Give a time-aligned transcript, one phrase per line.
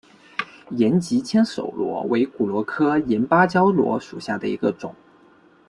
[0.71, 4.95] 岩棘千手螺为骨螺科岩芭蕉螺属下的一个种。